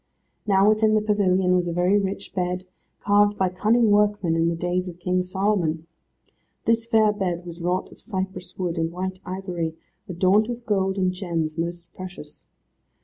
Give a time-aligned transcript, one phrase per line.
[0.47, 2.65] Now within the pavilion was a very rich bed,
[3.01, 5.85] carved by cunning workmen in the days of King Solomon.
[6.65, 9.75] This fair bed was wrought of cypress wood and white ivory,
[10.09, 12.47] adorned with gold and gems most precious.